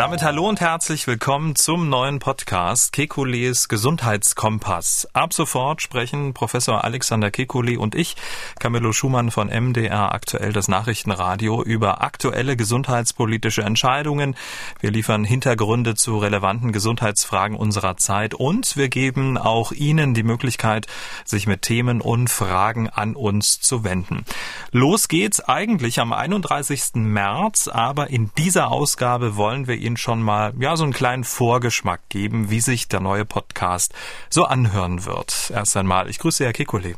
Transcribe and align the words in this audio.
Damit 0.00 0.22
hallo 0.22 0.48
und 0.48 0.62
herzlich 0.62 1.06
willkommen 1.06 1.56
zum 1.56 1.90
neuen 1.90 2.20
Podcast 2.20 2.94
Kekules 2.94 3.68
Gesundheitskompass. 3.68 5.06
Ab 5.12 5.34
sofort 5.34 5.82
sprechen 5.82 6.32
Professor 6.32 6.84
Alexander 6.84 7.30
Kekuli 7.30 7.76
und 7.76 7.94
ich, 7.94 8.16
Camillo 8.58 8.94
Schumann 8.94 9.30
von 9.30 9.48
MDR 9.48 10.14
aktuell 10.14 10.54
das 10.54 10.68
Nachrichtenradio 10.68 11.62
über 11.62 12.00
aktuelle 12.00 12.56
gesundheitspolitische 12.56 13.60
Entscheidungen. 13.60 14.36
Wir 14.80 14.90
liefern 14.90 15.22
Hintergründe 15.22 15.94
zu 15.94 16.16
relevanten 16.16 16.72
Gesundheitsfragen 16.72 17.54
unserer 17.54 17.98
Zeit 17.98 18.32
und 18.32 18.78
wir 18.78 18.88
geben 18.88 19.36
auch 19.36 19.70
Ihnen 19.70 20.14
die 20.14 20.22
Möglichkeit, 20.22 20.86
sich 21.26 21.46
mit 21.46 21.60
Themen 21.60 22.00
und 22.00 22.30
Fragen 22.30 22.88
an 22.88 23.14
uns 23.14 23.60
zu 23.60 23.84
wenden. 23.84 24.24
Los 24.72 25.08
geht's 25.08 25.40
eigentlich 25.46 26.00
am 26.00 26.14
31. 26.14 26.94
März, 26.94 27.68
aber 27.68 28.08
in 28.08 28.30
dieser 28.38 28.70
Ausgabe 28.70 29.36
wollen 29.36 29.66
wir 29.66 29.76
Ihnen 29.76 29.89
Ihnen 29.90 29.96
schon 29.96 30.22
mal 30.22 30.52
ja 30.58 30.76
so 30.76 30.84
einen 30.84 30.92
kleinen 30.92 31.24
Vorgeschmack 31.24 32.08
geben, 32.08 32.50
wie 32.50 32.60
sich 32.60 32.86
der 32.86 33.00
neue 33.00 33.24
Podcast 33.24 33.92
so 34.28 34.44
anhören 34.44 35.04
wird. 35.04 35.50
Erst 35.52 35.76
einmal, 35.76 36.08
ich 36.08 36.20
grüße 36.20 36.44
Herr 36.44 36.52
Kekulé. 36.52 36.94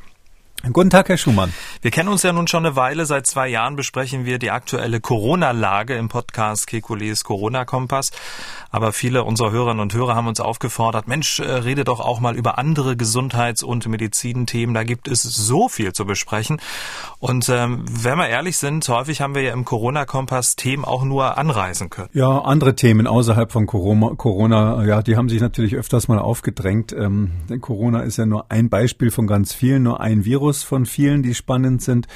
Guten 0.71 0.91
Tag, 0.91 1.09
Herr 1.09 1.17
Schumann. 1.17 1.53
Wir 1.81 1.91
kennen 1.91 2.09
uns 2.09 2.23
ja 2.23 2.33
nun 2.33 2.47
schon 2.47 2.65
eine 2.65 2.77
Weile. 2.77 3.05
Seit 3.05 3.27
zwei 3.27 3.49
Jahren 3.49 3.75
besprechen 3.75 4.25
wir 4.25 4.39
die 4.39 4.53
aktuelle 4.53 5.01
Corona-Lage 5.01 5.95
im 5.97 6.09
Podcast 6.09 6.69
Kekules 6.69 7.25
Corona-Kompass. 7.25 8.13
Aber 8.71 8.93
viele 8.93 9.25
unserer 9.25 9.51
Hörerinnen 9.51 9.81
und 9.81 9.93
Hörer 9.93 10.15
haben 10.15 10.29
uns 10.29 10.39
aufgefordert, 10.39 11.09
Mensch, 11.09 11.41
äh, 11.41 11.51
rede 11.51 11.83
doch 11.83 11.99
auch 11.99 12.21
mal 12.21 12.37
über 12.37 12.59
andere 12.59 12.97
Gesundheits- 12.97 13.65
und 13.65 13.89
Medizinthemen. 13.89 14.73
Da 14.73 14.85
gibt 14.85 15.09
es 15.09 15.23
so 15.23 15.69
viel 15.69 15.93
zu 15.93 16.07
besprechen. 16.07 16.61
Und 17.19 17.49
ähm, 17.49 17.85
wenn 17.91 18.17
wir 18.17 18.29
ehrlich 18.29 18.57
sind, 18.57 18.89
häufig 18.89 19.21
haben 19.21 19.35
wir 19.35 19.43
ja 19.43 19.53
im 19.53 19.65
Corona-Kompass 19.65 20.55
Themen 20.55 20.85
auch 20.85 21.03
nur 21.03 21.39
anreisen 21.39 21.91
können. 21.91 22.09
Ja, 22.13 22.39
andere 22.39 22.77
Themen 22.77 23.09
außerhalb 23.09 23.51
von 23.51 23.67
Corona, 23.67 24.15
Corona 24.17 24.85
ja, 24.85 25.03
die 25.03 25.17
haben 25.17 25.29
sich 25.29 25.41
natürlich 25.41 25.75
öfters 25.75 26.07
mal 26.07 26.21
aufgedrängt. 26.21 26.93
Ähm, 26.93 27.33
denn 27.51 27.61
Corona 27.61 28.03
ist 28.03 28.17
ja 28.17 28.27
nur 28.27 28.47
ein 28.53 28.69
Beispiel 28.69 29.11
von 29.11 29.27
ganz 29.27 29.53
vielen, 29.53 29.83
nur 29.83 30.01
ein 30.01 30.25
Virus 30.25 30.52
Virus 30.53 30.63
von 30.65 30.85
vielen, 30.85 31.23
die 31.23 31.35
spannend 31.35 31.81
sind, 31.81 32.07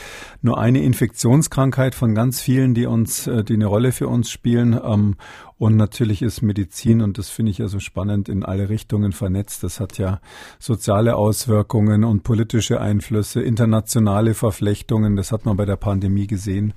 nur 0.43 0.59
eine 0.59 0.83
Infektionskrankheit 0.83 1.95
von 1.95 2.15
ganz 2.15 2.41
vielen, 2.41 2.75
die 2.75 2.85
uns, 2.85 3.27
äh, 3.27 3.43
die 3.43 3.55
eine 3.55 3.65
Rolle 3.65 3.93
für 3.93 4.09
uns 4.09 4.31
spielen. 4.31 4.75
Ähm, 4.75 5.17
und 5.57 5.77
natürlich 5.77 6.21
ist 6.21 6.43
Medizin, 6.43 7.01
und 7.01 7.17
das 7.17 7.31
finde 7.31 7.51
ich 7.51 7.59
ja 7.59 7.69
so 7.69 7.81
spannend, 7.81 8.29
in 8.29 8.45
alle 8.45 8.69
Richtungen 8.69 9.13
vernetzt. 9.13 9.63
Das 9.63 9.81
hat 9.81 9.97
ja 9.97 10.21
soziale 10.59 11.17
Auswirkungen 11.17 12.05
und 12.05 12.25
politische 12.25 12.79
Einflüsse, 12.79 13.41
internationale 13.41 14.35
Verflechtungen. 14.35 15.17
Das 15.17 15.33
hat 15.33 15.47
man 15.47 15.57
bei 15.57 15.65
der 15.65 15.77
Pandemie 15.77 16.27
gesehen. 16.27 16.75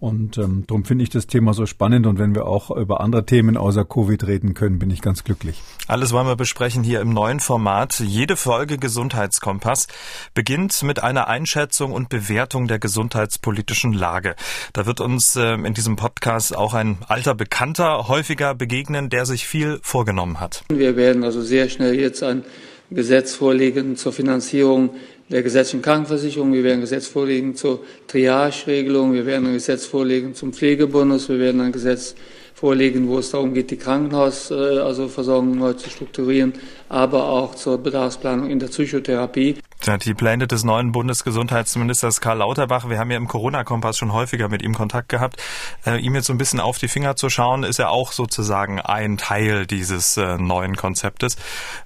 Und 0.00 0.38
ähm, 0.38 0.64
darum 0.66 0.84
finde 0.84 1.04
ich 1.04 1.10
das 1.10 1.26
Thema 1.26 1.52
so 1.52 1.66
spannend. 1.66 2.06
Und 2.06 2.18
wenn 2.18 2.34
wir 2.34 2.46
auch 2.46 2.74
über 2.74 3.00
andere 3.00 3.26
Themen 3.26 3.58
außer 3.58 3.84
Covid 3.84 4.26
reden 4.26 4.54
können, 4.54 4.78
bin 4.78 4.90
ich 4.90 5.02
ganz 5.02 5.24
glücklich. 5.24 5.60
Alles 5.88 6.12
wollen 6.12 6.26
wir 6.26 6.36
besprechen 6.36 6.82
hier 6.82 7.02
im 7.02 7.12
neuen 7.12 7.38
Format. 7.38 8.00
Jede 8.00 8.36
Folge 8.36 8.78
Gesundheitskompass 8.78 9.88
beginnt 10.32 10.82
mit 10.82 11.02
einer 11.02 11.28
Einschätzung 11.28 11.92
und 11.92 12.08
Bewertung 12.08 12.66
der 12.66 12.78
gesundheitspolitischen 12.78 13.92
Lage. 13.92 14.36
Da 14.72 14.86
wird 14.86 15.00
uns 15.00 15.36
äh, 15.36 15.52
in 15.52 15.74
diesem 15.74 15.96
Podcast 15.96 16.56
auch 16.56 16.72
ein 16.72 16.96
alter 17.06 17.34
Bekannter 17.34 18.08
häufiger 18.08 18.54
begegnen, 18.54 19.10
der 19.10 19.26
sich 19.26 19.46
viel 19.46 19.80
vorgenommen 19.82 20.40
hat. 20.40 20.64
Wir 20.70 20.96
werden 20.96 21.24
also 21.24 21.42
sehr 21.42 21.68
schnell 21.68 21.94
jetzt 22.00 22.22
ein 22.22 22.44
Gesetz 22.90 23.34
vorlegen 23.34 23.96
zur 23.96 24.14
Finanzierung 24.14 24.90
der 25.30 25.42
gesetzlichen 25.42 25.82
Krankenversicherung. 25.82 26.52
Wir 26.52 26.64
werden 26.64 26.78
ein 26.78 26.82
Gesetz 26.82 27.06
vorlegen 27.06 27.54
zur 27.54 27.84
Triage-Regelung. 28.08 29.12
Wir 29.12 29.26
werden 29.26 29.46
ein 29.46 29.54
Gesetz 29.54 29.86
vorlegen 29.86 30.34
zum 30.34 30.52
Pflegebonus. 30.52 31.28
Wir 31.28 31.38
werden 31.38 31.60
ein 31.60 31.72
Gesetz 31.72 32.14
vorlegen, 32.60 33.08
wo 33.08 33.18
es 33.18 33.30
darum 33.30 33.54
geht, 33.54 33.70
die 33.70 33.78
Krankenhausversorgung 33.78 34.82
also 34.82 35.42
neu 35.42 35.72
zu 35.72 35.88
strukturieren, 35.88 36.52
aber 36.90 37.24
auch 37.24 37.54
zur 37.54 37.78
Bedarfsplanung 37.78 38.50
in 38.50 38.58
der 38.58 38.66
Psychotherapie. 38.66 39.56
Die 40.04 40.12
Pläne 40.12 40.46
des 40.46 40.62
neuen 40.62 40.92
Bundesgesundheitsministers 40.92 42.20
Karl 42.20 42.38
Lauterbach, 42.38 42.90
wir 42.90 42.98
haben 42.98 43.10
ja 43.10 43.16
im 43.16 43.28
Corona-Kompass 43.28 43.96
schon 43.96 44.12
häufiger 44.12 44.50
mit 44.50 44.60
ihm 44.60 44.74
Kontakt 44.74 45.08
gehabt, 45.08 45.42
äh, 45.86 45.98
ihm 46.00 46.14
jetzt 46.14 46.26
so 46.26 46.34
ein 46.34 46.38
bisschen 46.38 46.60
auf 46.60 46.76
die 46.76 46.88
Finger 46.88 47.16
zu 47.16 47.30
schauen, 47.30 47.64
ist 47.64 47.78
ja 47.78 47.88
auch 47.88 48.12
sozusagen 48.12 48.78
ein 48.78 49.16
Teil 49.16 49.66
dieses 49.66 50.18
äh, 50.18 50.36
neuen 50.36 50.76
Konzeptes. 50.76 51.36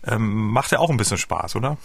Ähm, 0.04 0.48
macht 0.48 0.72
ja 0.72 0.80
auch 0.80 0.90
ein 0.90 0.96
bisschen 0.96 1.18
Spaß, 1.18 1.54
oder? 1.54 1.78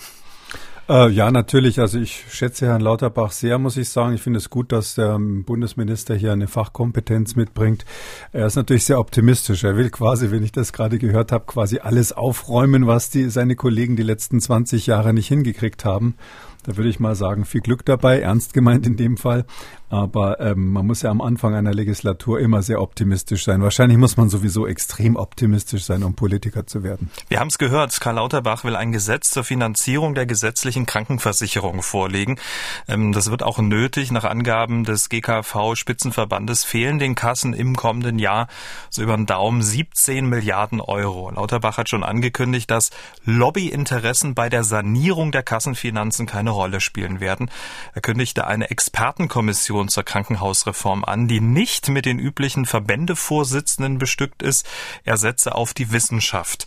Äh, 0.90 1.10
ja, 1.12 1.30
natürlich. 1.30 1.80
Also 1.80 2.00
ich 2.00 2.26
schätze 2.32 2.66
Herrn 2.66 2.82
Lauterbach 2.82 3.32
sehr, 3.32 3.60
muss 3.60 3.78
ich 3.78 3.90
sagen. 3.90 4.16
Ich 4.16 4.24
finde 4.24 4.40
es 4.40 4.50
gut, 4.50 4.72
dass 4.72 4.96
der 4.96 5.20
Bundesminister 5.20 6.16
hier 6.16 6.34
eine 6.34 6.48
Fachkompetenz 6.48 7.36
mitbringt. 7.36 7.86
Er 8.34 8.48
ist 8.48 8.56
natürlich 8.56 8.86
sehr 8.86 9.00
optimistisch. 9.00 9.64
Er 9.64 9.78
will 9.78 9.92
quasi, 9.92 10.32
wenn 10.32 10.44
ich 10.44 10.52
das 10.52 10.74
gerade 10.74 10.98
gehört 10.98 11.32
habe, 11.32 11.46
quasi 11.46 11.78
alles 11.78 12.12
aufräumen, 12.12 12.88
was 12.88 13.12
die, 13.12 13.30
seine 13.30 13.56
Kollegen 13.56 13.98
die 13.98 14.04
letzten 14.04 14.42
20 14.42 14.88
Jahre 14.88 15.14
nicht 15.14 15.28
hingekriegt 15.28 15.86
haben. 15.86 16.16
Da 16.64 16.78
würde 16.78 16.90
ich 16.90 17.00
mal 17.00 17.16
sagen, 17.16 17.46
viel 17.46 17.62
Glück 17.62 17.86
dabei, 17.86 18.20
ernst 18.20 18.54
gemeint 18.54 18.86
in 18.86 18.98
dem 18.98 19.18
Fall. 19.18 19.46
Aber 19.90 20.40
ähm, 20.40 20.72
man 20.72 20.86
muss 20.86 21.02
ja 21.02 21.10
am 21.10 21.20
Anfang 21.20 21.56
einer 21.56 21.74
Legislatur 21.74 22.40
immer 22.40 22.62
sehr 22.62 22.80
optimistisch 22.80 23.44
sein. 23.44 23.64
Wahrscheinlich 23.64 23.98
muss 23.98 24.18
man 24.18 24.30
sowieso 24.30 24.68
extrem 24.68 25.16
optimistisch 25.16 25.84
sein, 25.84 26.04
um 26.04 26.14
Politiker 26.14 26.68
zu 26.68 26.84
werden. 26.84 27.10
Wir 27.28 27.40
haben 27.40 27.48
es 27.48 27.58
gehört, 27.58 28.00
Karl 28.00 28.16
Lauterbach 28.16 28.64
will 28.64 28.76
ein 28.76 28.92
Gesetz 28.92 29.32
zur 29.32 29.44
Finanzierung 29.44 30.14
der 30.14 30.28
gesetzlichen 30.28 30.86
Krankenversicherung 30.86 31.82
vorlegen. 31.82 32.40
Ähm, 32.88 33.14
das 33.14 33.32
wird 33.32 33.42
auch 33.42 33.58
nötig. 33.58 34.12
Nach 34.12 34.26
Angaben 34.26 34.84
des 34.84 35.10
GKV-Spitzenverbandes 35.10 36.66
fehlen 36.66 37.00
den 37.00 37.16
Kassen 37.16 37.54
im 37.54 37.76
kommenden 37.76 38.20
Jahr 38.20 38.48
so 38.92 39.02
über 39.02 39.16
den 39.16 39.26
Daumen 39.26 39.64
17 39.64 40.28
Milliarden 40.28 40.82
Euro. 40.82 41.32
Lauterbach 41.32 41.80
hat 41.80 41.90
schon 41.90 42.04
angekündigt, 42.04 42.70
dass 42.70 42.92
Lobbyinteressen 43.26 44.36
bei 44.36 44.50
der 44.50 44.64
Sanierung 44.64 45.32
der 45.32 45.42
Kassenfinanzen 45.42 46.28
keine 46.28 46.49
Rolle 46.50 46.82
spielen 46.82 47.20
werden. 47.20 47.50
Er 47.94 48.02
kündigte 48.02 48.48
eine 48.48 48.70
Expertenkommission 48.70 49.90
zur 49.90 50.04
Krankenhausreform 50.04 51.04
an, 51.04 51.28
die 51.28 51.42
nicht 51.42 51.90
mit 51.90 52.06
den 52.06 52.20
üblichen 52.20 52.66
Verbändevorsitzenden 52.66 53.98
bestückt 53.98 54.44
ist. 54.44 54.68
Er 55.04 55.18
setze 55.18 55.56
auf 55.56 55.74
die 55.74 55.92
Wissenschaft. 55.92 56.66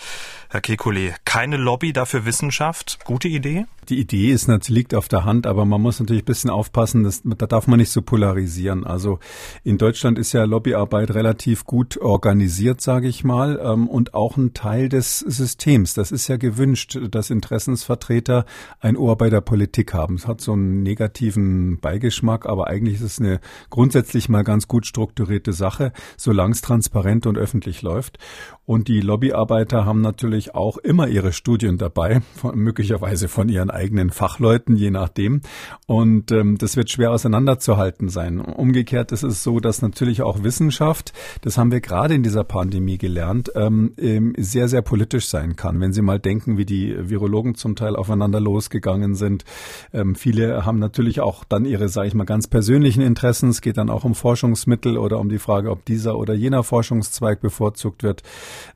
Herr 0.51 0.61
Kekulé, 0.61 1.15
keine 1.25 1.57
Lobby 1.57 1.93
dafür 1.93 2.25
Wissenschaft. 2.25 2.99
Gute 3.05 3.29
Idee? 3.29 3.67
Die 3.89 3.99
Idee 3.99 4.31
ist, 4.31 4.49
liegt 4.69 4.95
auf 4.95 5.09
der 5.09 5.25
Hand, 5.25 5.45
aber 5.45 5.65
man 5.65 5.81
muss 5.81 5.99
natürlich 5.99 6.23
ein 6.23 6.27
bisschen 6.27 6.51
aufpassen, 6.51 7.03
dass, 7.03 7.23
da 7.25 7.47
darf 7.47 7.67
man 7.67 7.81
nicht 7.81 7.91
so 7.91 8.01
polarisieren. 8.01 8.85
Also 8.85 9.19
in 9.65 9.77
Deutschland 9.77 10.21
ist 10.21 10.33
ja 10.33 10.45
Lobbyarbeit 10.45 11.13
relativ 11.13 11.65
gut 11.65 11.97
organisiert, 11.97 12.81
sage 12.81 13.09
ich 13.09 13.25
mal, 13.25 13.61
ähm, 13.61 13.89
und 13.89 14.15
auch 14.15 14.37
ein 14.37 14.55
Teil 14.55 14.89
des 14.89 15.19
Systems. 15.19 15.95
Das 15.95 16.13
ist 16.13 16.29
ja 16.29 16.37
gewünscht, 16.37 16.97
dass 17.11 17.31
Interessensvertreter 17.31 18.45
ein 18.79 18.97
Ohr 18.97 19.19
bei 19.19 19.31
der 19.31 19.41
Politik 19.41 19.95
haben. 19.95 20.15
Es 20.15 20.29
hat 20.29 20.41
so 20.41 20.53
einen 20.53 20.85
negativen 20.85 21.81
Beigeschmack, 21.81 22.47
aber 22.47 22.69
eigentlich 22.69 22.95
ist 22.95 23.03
es 23.03 23.19
eine 23.19 23.41
grundsätzlich 23.69 24.29
mal 24.29 24.45
ganz 24.45 24.69
gut 24.69 24.87
strukturierte 24.87 25.53
Sache, 25.53 25.93
solange 26.17 26.53
es 26.53 26.61
transparent 26.61 27.27
und 27.27 27.37
öffentlich 27.37 27.83
läuft. 27.83 28.19
Und 28.65 28.87
die 28.87 29.01
Lobbyarbeiter 29.01 29.85
haben 29.85 30.03
natürlich 30.03 30.55
auch 30.55 30.79
immer 30.79 31.09
ihre 31.09 31.33
Studien 31.33 31.79
dabei, 31.79 32.21
von, 32.37 32.57
möglicherweise 32.57 33.27
von 33.27 33.49
ihren 33.49 33.72
eigenen 33.73 34.11
Fachleuten, 34.11 34.77
je 34.77 34.91
nachdem. 34.91 35.41
Und 35.87 36.31
ähm, 36.33 36.59
das 36.59 36.77
wird 36.77 36.91
schwer 36.91 37.11
auseinanderzuhalten 37.11 38.09
sein. 38.09 38.41
Umgekehrt 38.41 39.13
ist 39.13 39.23
es 39.23 39.43
so, 39.43 39.61
dass 39.61 39.83
natürlich 39.83 40.23
auch 40.23 40.43
Wissenschaft, 40.43 41.13
das 41.43 41.59
haben 41.59 41.73
wir 41.73 41.81
gerade 41.81 42.15
in 42.15 42.23
dieser 42.23 42.45
Pandemie 42.45 42.99
gelernt, 42.99 43.51
ähm, 43.55 43.93
sehr, 44.37 44.69
sehr 44.69 44.83
politisch 44.83 45.29
sein 45.29 45.57
kann. 45.57 45.81
Wenn 45.81 45.93
Sie 45.93 46.03
mal 46.03 46.19
denken, 46.19 46.59
wie 46.59 46.67
die 46.67 46.95
Virologen 47.09 47.55
zum 47.55 47.77
Teil 47.77 47.97
aufeinander 47.97 48.41
losgegangen 48.41 49.15
sind. 49.15 49.45
Ähm, 49.93 50.15
viele 50.15 50.65
haben 50.65 50.79
natürlich 50.79 51.21
auch 51.21 51.45
dann 51.45 51.65
ihre, 51.65 51.89
sage 51.89 52.09
ich 52.09 52.15
mal, 52.15 52.25
ganz 52.25 52.47
persönlichen 52.47 53.03
Interessen. 53.03 53.49
Es 53.49 53.61
geht 53.61 53.77
dann 53.77 53.91
auch 53.91 54.05
um 54.05 54.15
Forschungsmittel 54.15 54.99
oder 54.99 55.19
um 55.19 55.29
die 55.29 55.39
Frage, 55.39 55.71
ob 55.71 55.85
dieser 55.85 56.19
oder 56.19 56.35
jener 56.35 56.63
Forschungszweig 56.63 57.41
bevorzugt 57.41 58.03
wird 58.03 58.23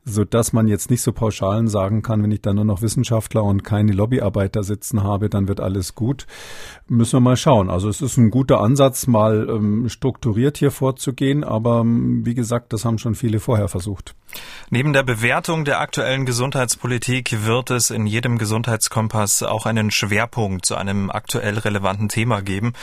so 0.07 0.23
dass 0.23 0.53
man 0.53 0.67
jetzt 0.67 0.89
nicht 0.89 1.01
so 1.01 1.11
pauschalen 1.11 1.67
sagen 1.67 2.01
kann, 2.01 2.23
wenn 2.23 2.31
ich 2.31 2.41
da 2.41 2.53
nur 2.53 2.65
noch 2.65 2.81
Wissenschaftler 2.81 3.43
und 3.43 3.63
keine 3.63 3.91
Lobbyarbeiter 3.91 4.63
sitzen 4.87 5.03
habe, 5.03 5.29
dann 5.29 5.47
wird 5.47 5.59
alles 5.59 5.95
gut. 5.95 6.25
Müssen 6.87 7.13
wir 7.13 7.19
mal 7.19 7.37
schauen. 7.37 7.69
Also 7.69 7.89
es 7.89 8.01
ist 8.01 8.17
ein 8.17 8.29
guter 8.29 8.61
Ansatz, 8.61 9.07
mal 9.07 9.47
ähm, 9.49 9.89
strukturiert 9.89 10.57
hier 10.57 10.71
vorzugehen, 10.71 11.43
aber 11.43 11.81
ähm, 11.81 12.25
wie 12.25 12.33
gesagt, 12.33 12.73
das 12.73 12.85
haben 12.85 12.97
schon 12.97 13.15
viele 13.15 13.39
vorher 13.39 13.67
versucht. 13.67 14.15
Neben 14.69 14.93
der 14.93 15.03
Bewertung 15.03 15.65
der 15.65 15.79
aktuellen 15.79 16.25
Gesundheitspolitik 16.25 17.45
wird 17.45 17.71
es 17.71 17.89
in 17.89 18.07
jedem 18.07 18.37
Gesundheitskompass 18.37 19.43
auch 19.43 19.65
einen 19.65 19.91
Schwerpunkt 19.91 20.65
zu 20.65 20.75
einem 20.75 21.09
aktuell 21.09 21.57
relevanten 21.57 22.09
Thema 22.09 22.41
geben. 22.41 22.73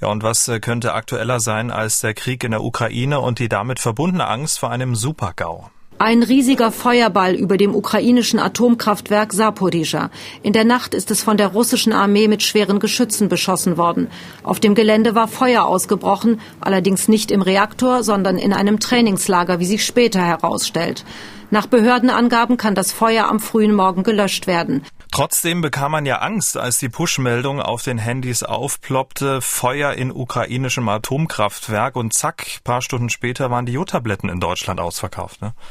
Ja, 0.00 0.08
und 0.08 0.22
was 0.22 0.48
äh, 0.48 0.60
könnte 0.60 0.94
aktueller 0.94 1.40
sein 1.40 1.70
als 1.70 2.00
der 2.00 2.14
Krieg 2.14 2.44
in 2.44 2.52
der 2.52 2.62
Ukraine 2.62 3.20
und 3.20 3.38
die 3.38 3.48
damit 3.48 3.80
verbundene 3.80 4.26
Angst 4.26 4.58
vor 4.58 4.70
einem 4.70 4.94
Supergau? 4.94 5.70
Ein 6.04 6.24
riesiger 6.24 6.72
Feuerball 6.72 7.36
über 7.36 7.56
dem 7.56 7.76
ukrainischen 7.76 8.40
Atomkraftwerk 8.40 9.32
Saporizhia. 9.32 10.10
In 10.42 10.52
der 10.52 10.64
Nacht 10.64 10.94
ist 10.94 11.12
es 11.12 11.22
von 11.22 11.36
der 11.36 11.46
russischen 11.46 11.92
Armee 11.92 12.26
mit 12.26 12.42
schweren 12.42 12.80
Geschützen 12.80 13.28
beschossen 13.28 13.76
worden. 13.76 14.08
Auf 14.42 14.58
dem 14.58 14.74
Gelände 14.74 15.14
war 15.14 15.28
Feuer 15.28 15.64
ausgebrochen, 15.64 16.40
allerdings 16.60 17.06
nicht 17.06 17.30
im 17.30 17.40
Reaktor, 17.40 18.02
sondern 18.02 18.36
in 18.36 18.52
einem 18.52 18.80
Trainingslager, 18.80 19.60
wie 19.60 19.64
sich 19.64 19.86
später 19.86 20.20
herausstellt. 20.20 21.04
Nach 21.52 21.66
Behördenangaben 21.68 22.56
kann 22.56 22.74
das 22.74 22.90
Feuer 22.90 23.28
am 23.28 23.38
frühen 23.38 23.72
Morgen 23.72 24.02
gelöscht 24.02 24.48
werden. 24.48 24.82
Trotzdem 25.12 25.60
bekam 25.60 25.92
man 25.92 26.06
ja 26.06 26.20
Angst, 26.20 26.56
als 26.56 26.78
die 26.78 26.88
Push-Meldung 26.88 27.60
auf 27.60 27.82
den 27.82 27.98
Handys 27.98 28.42
aufploppte, 28.42 29.42
Feuer 29.42 29.92
in 29.92 30.10
ukrainischem 30.10 30.88
Atomkraftwerk 30.88 31.96
und 31.96 32.14
zack, 32.14 32.60
paar 32.64 32.80
Stunden 32.80 33.10
später 33.10 33.50
waren 33.50 33.66
die 33.66 33.74
Jodtabletten 33.74 34.30
in 34.30 34.40
Deutschland 34.40 34.80
ausverkauft. 34.80 35.42
Ne? 35.42 35.52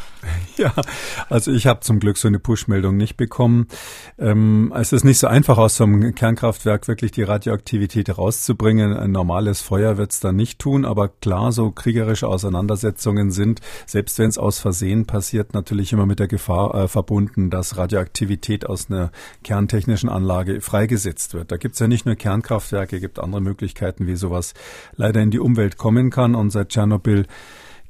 Ja, 0.58 0.74
also 1.28 1.52
ich 1.52 1.66
habe 1.66 1.80
zum 1.80 2.00
Glück 2.00 2.18
so 2.18 2.28
eine 2.28 2.38
Push-Meldung 2.38 2.96
nicht 2.96 3.18
bekommen. 3.18 3.68
Ähm, 4.20 4.72
es 4.76 4.94
ist 4.94 5.04
nicht 5.04 5.18
so 5.18 5.26
einfach, 5.26 5.58
aus 5.58 5.76
so 5.76 5.86
einem 5.86 6.14
Kernkraftwerk 6.14 6.88
wirklich 6.88 7.12
die 7.12 7.24
Radioaktivität 7.24 8.16
rauszubringen. 8.16 8.96
Ein 8.96 9.12
normales 9.12 9.62
Feuer 9.62 9.98
wird 9.98 10.12
es 10.12 10.20
da 10.20 10.32
nicht 10.32 10.60
tun, 10.60 10.86
aber 10.86 11.08
klar, 11.08 11.52
so 11.52 11.72
kriegerische 11.72 12.28
Auseinandersetzungen 12.28 13.32
sind, 13.32 13.62
selbst 13.88 14.20
wenn 14.20 14.30
es 14.30 14.38
aus 14.38 14.60
Versehen 14.60 15.08
passiert, 15.08 15.56
natürlich 15.56 15.94
immer 15.94 16.06
mit 16.06 16.20
der 16.20 16.28
Gefahr 16.28 16.76
äh, 16.76 16.88
verbunden, 16.88 17.50
dass 17.50 17.78
Radioaktivität 17.78 18.68
aus 18.68 18.92
einer 18.92 19.12
kerntechnischen 19.44 20.10
Anlage 20.10 20.62
freigesetzt 20.62 21.34
wird. 21.34 21.52
Da 21.52 21.58
gibt 21.58 21.74
es 21.74 21.80
ja 21.80 21.88
nicht 21.88 22.06
nur 22.06 22.16
Kernkraftwerke, 22.16 23.00
gibt 23.00 23.20
andere 23.20 23.42
Möglichkeiten, 23.42 24.08
wie 24.08 24.16
sowas 24.16 24.54
leider 24.96 25.22
in 25.22 25.32
die 25.32 25.40
Umwelt 25.40 25.78
kommen 25.78 26.10
kann. 26.10 26.36
Und 26.36 26.52
seit 26.52 26.70
Tschernobyl 26.70 27.26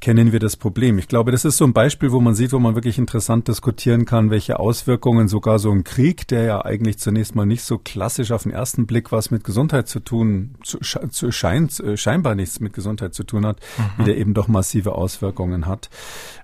kennen 0.02 0.32
wir 0.32 0.40
das 0.40 0.58
Problem. 0.58 0.98
Ich 0.98 1.08
glaube, 1.08 1.32
das 1.32 1.46
ist 1.46 1.58
so 1.58 1.64
ein 1.64 1.74
Beispiel, 1.74 2.12
wo 2.12 2.20
man 2.20 2.34
sieht, 2.34 2.52
wo 2.52 2.60
man 2.60 2.74
wirklich 2.74 2.98
interessant 2.98 3.48
diskutieren 3.48 4.06
kann, 4.06 4.32
welche 4.32 4.60
Auswirkungen 4.60 5.28
sogar 5.28 5.60
so 5.60 5.72
ein 5.72 5.84
Krieg, 5.84 6.28
der 6.28 6.44
ja 6.44 6.66
eigentlich 6.66 6.98
zunächst 6.98 7.36
mal 7.36 7.46
nicht 7.46 7.64
so 7.64 7.78
klassisch 7.78 8.32
auf 8.32 8.44
den 8.44 8.52
ersten 8.52 8.88
Blick 8.88 9.12
was 9.12 9.30
mit 9.30 9.44
Gesundheit 9.44 9.88
zu 9.88 10.00
tun, 10.00 10.56
zu, 10.64 10.80
zu 10.80 11.32
scheint, 11.32 11.80
äh, 11.80 11.96
scheinbar 11.98 12.34
nichts 12.34 12.60
mit 12.60 12.74
Gesundheit 12.74 13.14
zu 13.14 13.24
tun 13.24 13.46
hat, 13.46 13.60
mhm. 13.78 13.84
wie 13.98 14.04
der 14.06 14.18
eben 14.18 14.34
doch 14.34 14.48
massive 14.48 14.96
Auswirkungen 14.96 15.68
hat. 15.68 15.90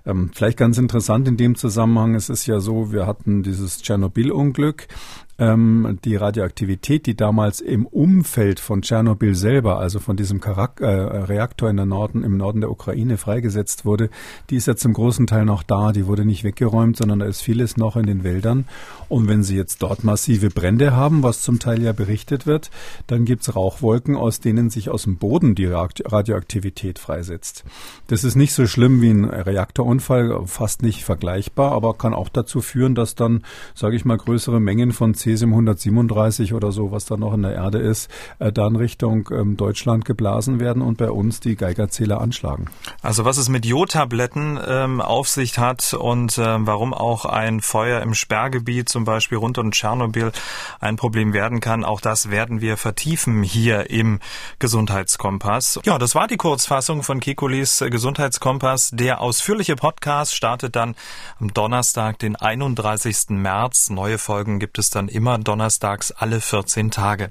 Ähm, 0.06 0.30
vielleicht 0.32 0.56
ganz 0.56 0.78
interessant 0.78 1.26
in 1.26 1.36
dem 1.36 1.56
Zusammenhang, 1.56 2.14
es 2.14 2.28
ist 2.28 2.46
ja 2.46 2.60
so, 2.60 2.92
wir 2.92 3.08
hatten 3.08 3.42
dieses 3.42 3.82
Tschernobyl-Unglück 3.82 4.86
ähm, 5.38 5.98
die 6.04 6.16
Radioaktivität, 6.16 7.06
die 7.06 7.16
damals 7.16 7.60
im 7.60 7.86
Umfeld 7.86 8.58
von 8.58 8.82
Tschernobyl 8.82 9.34
selber, 9.34 9.78
also 9.78 10.00
von 10.00 10.16
diesem 10.16 10.40
Charak 10.40 10.80
äh, 10.80 10.86
Reaktor 10.86 11.70
in 11.70 11.76
der 11.76 11.86
Norden, 11.86 12.24
im 12.24 12.36
Norden 12.36 12.60
der 12.60 12.70
Ukraine 12.70 13.16
freigesetzt 13.16 13.84
wurde, 13.84 14.10
die 14.50 14.56
ist 14.56 14.66
ja 14.66 14.76
zum 14.76 14.92
großen 14.92 15.26
Teil 15.26 15.44
noch 15.44 15.62
da. 15.62 15.92
Die 15.92 16.06
wurde 16.06 16.24
nicht 16.24 16.44
weggeräumt, 16.44 16.96
sondern 16.96 17.20
da 17.20 17.26
ist 17.26 17.40
vieles 17.40 17.76
noch 17.76 17.96
in 17.96 18.06
den 18.06 18.24
Wäldern. 18.24 18.66
Und 19.08 19.28
wenn 19.28 19.42
Sie 19.42 19.56
jetzt 19.56 19.82
dort 19.82 20.04
massive 20.04 20.50
Brände 20.50 20.94
haben, 20.94 21.22
was 21.22 21.42
zum 21.42 21.58
Teil 21.58 21.82
ja 21.82 21.92
berichtet 21.92 22.46
wird, 22.46 22.70
dann 23.06 23.24
gibt's 23.24 23.54
Rauchwolken, 23.54 24.16
aus 24.16 24.40
denen 24.40 24.70
sich 24.70 24.90
aus 24.90 25.04
dem 25.04 25.16
Boden 25.16 25.54
die 25.54 25.66
Radioaktivität 25.66 26.98
freisetzt. 26.98 27.64
Das 28.08 28.24
ist 28.24 28.34
nicht 28.34 28.52
so 28.52 28.66
schlimm 28.66 29.00
wie 29.00 29.10
ein 29.10 29.24
Reaktorunfall, 29.24 30.42
fast 30.46 30.82
nicht 30.82 31.04
vergleichbar, 31.04 31.72
aber 31.72 31.94
kann 31.94 32.12
auch 32.12 32.28
dazu 32.28 32.60
führen, 32.60 32.94
dass 32.94 33.14
dann, 33.14 33.44
sage 33.74 33.96
ich 33.96 34.04
mal, 34.04 34.18
größere 34.18 34.60
Mengen 34.60 34.92
von 34.92 35.14
Cesium 35.28 35.52
137 35.52 36.54
oder 36.54 36.72
so, 36.72 36.90
was 36.90 37.04
da 37.04 37.16
noch 37.18 37.34
in 37.34 37.42
der 37.42 37.52
Erde 37.52 37.78
ist, 37.78 38.10
äh, 38.38 38.50
dann 38.50 38.76
Richtung 38.76 39.28
ähm, 39.30 39.56
Deutschland 39.58 40.06
geblasen 40.06 40.58
werden 40.58 40.80
und 40.80 40.96
bei 40.96 41.10
uns 41.10 41.40
die 41.40 41.54
Geigerzähler 41.54 42.20
anschlagen. 42.20 42.66
Also 43.02 43.26
was 43.26 43.36
es 43.36 43.50
mit 43.50 43.66
Jodtabletten 43.66 44.58
ähm, 44.66 45.00
auf 45.02 45.28
sich 45.28 45.58
hat 45.58 45.92
und 45.92 46.38
äh, 46.38 46.66
warum 46.66 46.94
auch 46.94 47.26
ein 47.26 47.60
Feuer 47.60 48.00
im 48.00 48.14
Sperrgebiet 48.14 48.88
zum 48.88 49.04
Beispiel 49.04 49.36
rund 49.36 49.58
um 49.58 49.70
Tschernobyl 49.70 50.32
ein 50.80 50.96
Problem 50.96 51.34
werden 51.34 51.60
kann, 51.60 51.84
auch 51.84 52.00
das 52.00 52.30
werden 52.30 52.62
wir 52.62 52.78
vertiefen 52.78 53.42
hier 53.42 53.90
im 53.90 54.20
Gesundheitskompass. 54.58 55.80
Ja, 55.84 55.98
das 55.98 56.14
war 56.14 56.26
die 56.26 56.38
Kurzfassung 56.38 57.02
von 57.02 57.20
Kekulis 57.20 57.84
Gesundheitskompass. 57.86 58.90
Der 58.94 59.20
ausführliche 59.20 59.76
Podcast 59.76 60.34
startet 60.34 60.74
dann 60.74 60.94
am 61.38 61.52
Donnerstag, 61.52 62.18
den 62.18 62.34
31. 62.34 63.30
März. 63.30 63.90
Neue 63.90 64.16
Folgen 64.16 64.58
gibt 64.58 64.78
es 64.78 64.90
dann 64.90 65.08
immer 65.08 65.17
donnerstags 65.20 66.12
alle 66.12 66.40
14 66.40 66.90
Tage. 66.90 67.30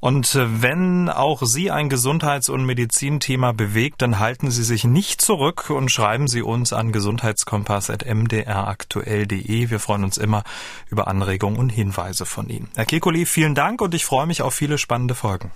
Und 0.00 0.34
äh, 0.34 0.62
wenn 0.62 1.08
auch 1.08 1.42
Sie 1.42 1.70
ein 1.70 1.88
Gesundheits- 1.88 2.48
und 2.48 2.64
Medizinthema 2.64 3.52
bewegt, 3.52 4.02
dann 4.02 4.18
halten 4.18 4.50
Sie 4.50 4.64
sich 4.64 4.82
nicht 4.84 5.20
zurück 5.20 5.70
und 5.70 5.90
schreiben 5.90 6.28
Sie 6.28 6.42
uns 6.42 6.72
an 6.72 6.92
gesundheitskompass.mdraktuell.de. 6.92 9.70
Wir 9.70 9.80
freuen 9.80 10.04
uns 10.04 10.18
immer 10.18 10.44
über 10.90 11.08
Anregungen 11.08 11.58
und 11.58 11.70
Hinweise 11.70 12.26
von 12.26 12.48
Ihnen. 12.48 12.68
Herr 12.76 12.86
Kekuli, 12.86 13.26
vielen 13.26 13.54
Dank 13.54 13.80
und 13.80 13.94
ich 13.94 14.04
freue 14.04 14.26
mich 14.26 14.42
auf 14.42 14.54
viele 14.54 14.78
spannende 14.78 15.14
Folgen. 15.14 15.50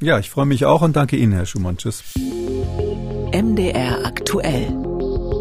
Ja, 0.00 0.18
ich 0.18 0.30
freue 0.30 0.46
mich 0.46 0.66
auch 0.66 0.82
und 0.82 0.94
danke 0.94 1.16
Ihnen, 1.16 1.32
Herr 1.32 1.46
Schumann. 1.46 1.78
Tschüss. 1.78 2.04
MDR 3.32 4.04
aktuell. 4.04 4.76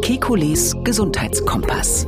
Kekulis 0.01 0.75
Gesundheitskompass. 0.83 2.07